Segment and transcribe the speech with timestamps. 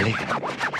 [0.00, 0.79] Valeu.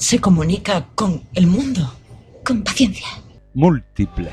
[0.00, 1.92] se comunica con el mundo?
[2.42, 3.06] Con paciencia.
[3.52, 4.32] Múltiples.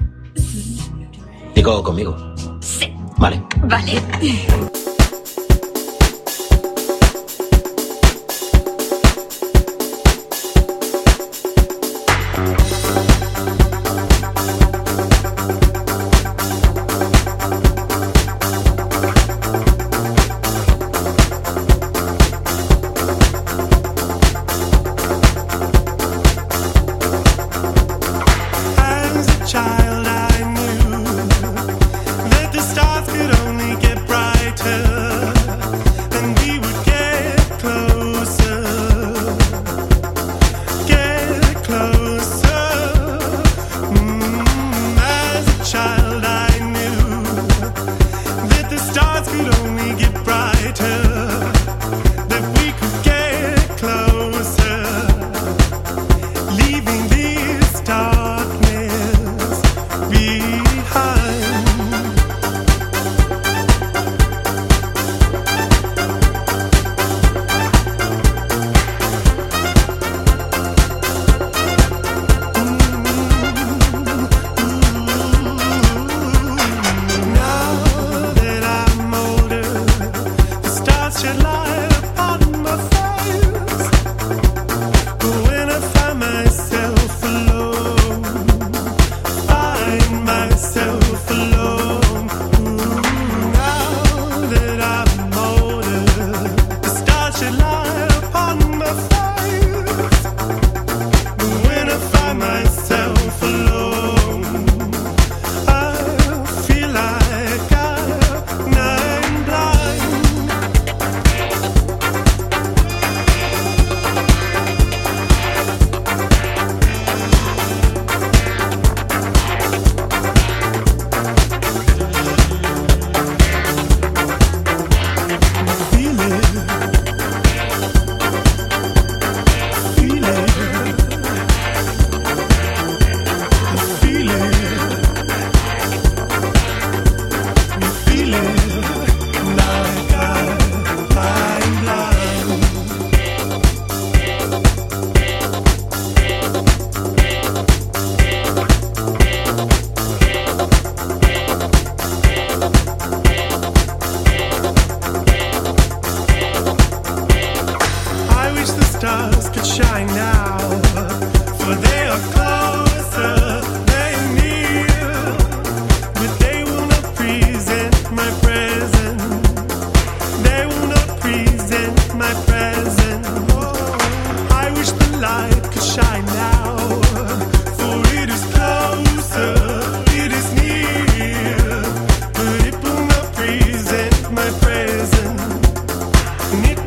[1.55, 2.15] Digo conmigo.
[2.59, 2.93] Sí.
[3.17, 3.41] Vale.
[3.63, 4.71] Vale.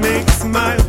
[0.05, 0.84] makes my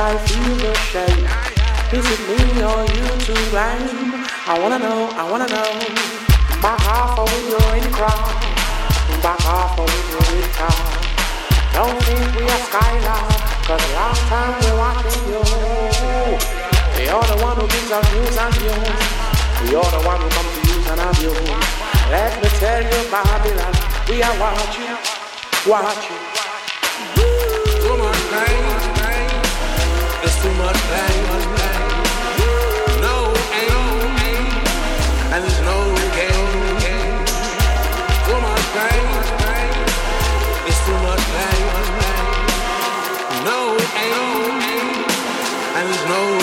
[0.00, 1.28] I feel the shame.
[1.92, 4.24] Is it me or you to blame?
[4.48, 5.76] I wanna know, I wanna know.
[6.64, 8.32] Back off or when you're in crowd.
[9.20, 10.88] Back off or when you're in town.
[11.76, 13.28] Don't think we are skyline,
[13.68, 15.44] cause last time we watching you.
[17.04, 19.68] You're the one who gives us news and views.
[19.68, 21.44] You're the one who comes to use and abuse.
[22.08, 23.74] Let me tell you, Babylon,
[24.08, 24.96] we are watching,
[25.68, 26.19] watching.
[30.22, 31.24] It's too much pain.
[33.00, 33.16] No
[35.32, 35.76] and there's no.
[38.26, 39.04] Too much pain,
[40.68, 41.64] it's too much pain.
[43.44, 43.58] No
[45.76, 46.39] and there's no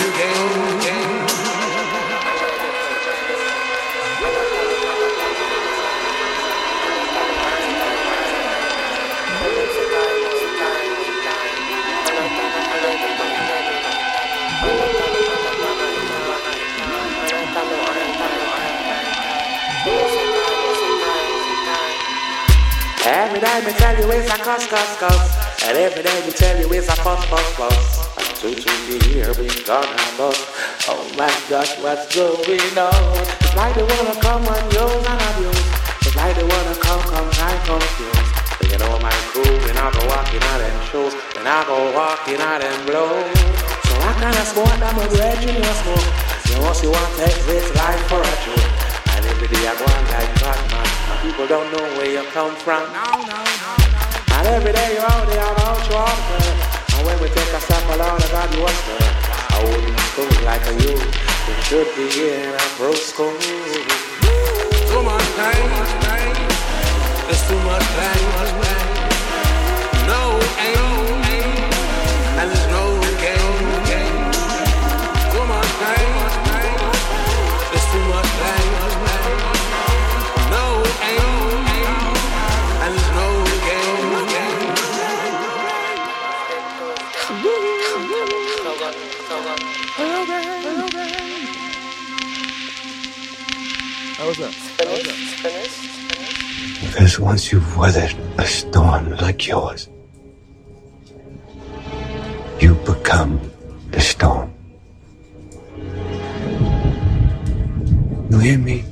[23.38, 25.62] Every day me tell you it's a cuss, cuss, cuss.
[25.62, 28.18] And every day me tell you it's a fuss, fuss, fuss.
[28.18, 30.42] And two, two, here we gonna bust.
[30.90, 32.98] Oh my gosh, what's going on?
[33.38, 35.62] It's like they wanna come and use and abuse.
[36.02, 38.26] It's like they wanna come, come, try confuse.
[38.58, 41.14] But you know my crew, we not go walking out them shoes.
[41.38, 43.22] We not go walking out them blows.
[43.86, 46.10] So I kinda smoke that my bread in your smoke.
[46.50, 48.66] You know, you want to exit life for a joke.
[49.14, 50.77] And every day I go on like Batman.
[51.22, 52.82] People don't know where you come from.
[52.86, 56.42] And every day you're out there about your offer.
[56.94, 59.10] And when we take a step along, I got you up there.
[59.50, 60.94] I wouldn't school like a you.
[60.94, 63.34] You should be in a pro school.
[64.86, 65.70] Too much pain.
[67.28, 68.22] It's too much pain.
[70.06, 71.18] No aim.
[72.38, 72.67] And
[96.80, 99.88] Because once you've weathered a storm like yours,
[102.60, 103.40] you become
[103.90, 104.54] the storm.
[108.30, 108.84] You hear me?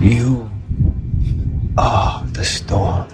[0.00, 0.50] You
[1.78, 3.13] are the storm.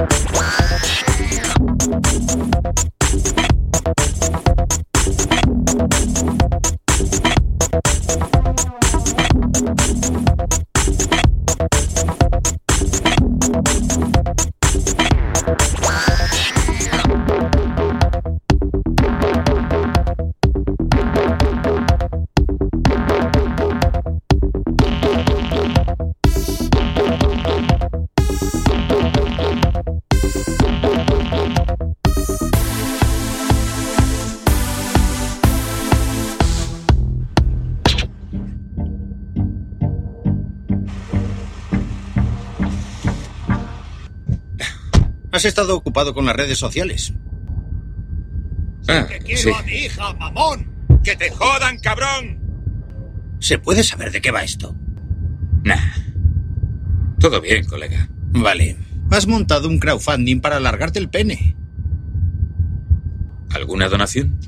[0.00, 0.59] Wow.
[45.40, 47.14] Has estado ocupado con las redes sociales.
[48.86, 49.48] Ah, sí.
[49.64, 50.70] mi hija, mamón.
[51.02, 52.38] ¡Que te jodan, cabrón!
[53.38, 54.76] ¿Se puede saber de qué va esto?
[55.64, 55.94] Nah.
[57.18, 58.10] Todo bien, colega.
[58.32, 58.76] Vale.
[59.10, 61.56] Has montado un crowdfunding para alargarte el pene.
[63.48, 64.38] ¿Alguna donación?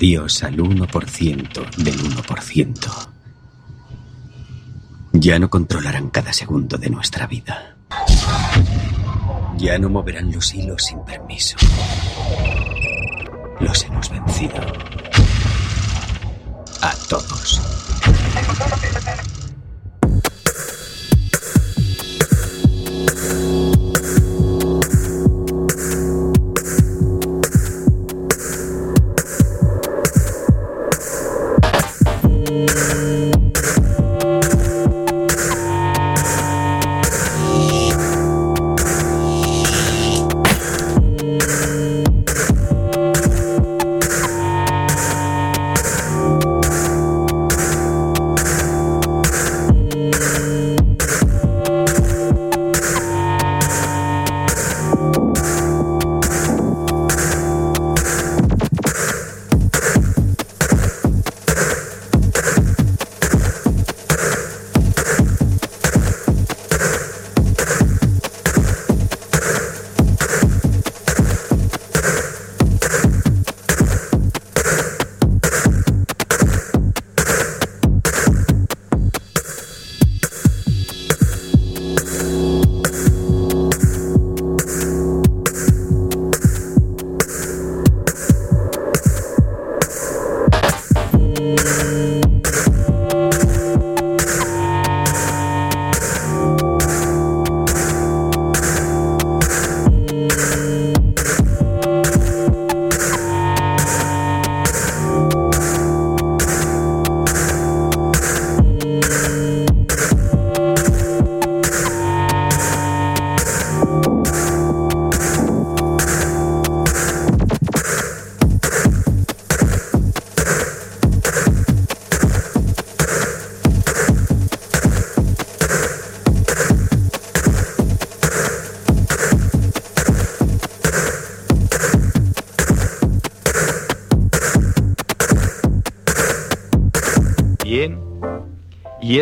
[0.00, 3.08] Adiós al 1% del 1%.
[5.12, 7.76] Ya no controlarán cada segundo de nuestra vida.
[9.58, 11.58] Ya no moverán los hilos sin permiso.
[13.60, 14.62] Los hemos vencido.
[16.80, 17.79] A todos.